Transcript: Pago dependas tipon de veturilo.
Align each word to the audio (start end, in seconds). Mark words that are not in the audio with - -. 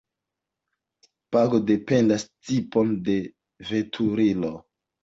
Pago 1.37 1.61
dependas 1.67 2.27
tipon 2.51 2.99
de 3.11 3.21
veturilo. 3.75 4.57